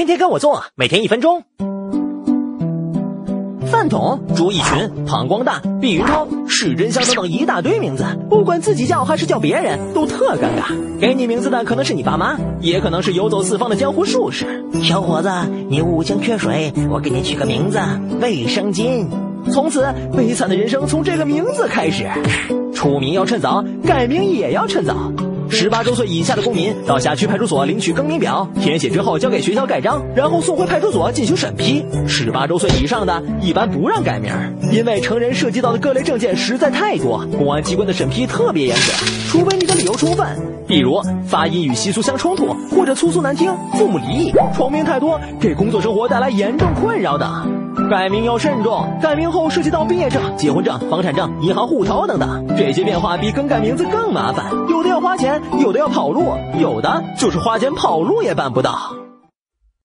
[0.00, 1.44] 天天跟我做，每天一分钟。
[3.70, 10.74] 饭桶、朱一群、庞光大、毕云涛、史真香等等一大堆名字，不管自己叫还是叫别人，都特尴尬。
[10.98, 14.64] 给你名字的可能是你爸妈，也可能是游走四方的江湖术士。
[14.82, 15.30] 小伙子，
[15.68, 17.78] 你五行缺水，我给你取个名字——
[18.22, 19.04] 卫生巾。
[19.52, 19.86] 从此，
[20.16, 22.08] 悲惨的人生从这个名字开始。
[22.72, 25.12] 出名要趁早，改名也要趁早。
[25.50, 31.84] 十八周岁以下的公民到辖区派出所领取更名表，填写之后交给学校盖章，然后送回派出所进行审批。
[32.06, 34.32] 十八周岁以上的一般不让改名，
[34.72, 38.82] 因为成人涉及到的各类证件实在太多，公安机关的审批特别严格，
[39.28, 40.26] 除非你的理由充分，
[40.66, 47.59] 比如发音与习俗相冲突，或者粗俗难听，父母离异，重名太多，给工作生活带来严重困扰等。
[47.90, 58.99] 改名要慎重，改名后涉及到毕业证、结婚证、房产证、银行户头等等，这些变化比更改名字更麻烦，有的要花钱，有的要跑路，有的就是花钱跑路也办不到。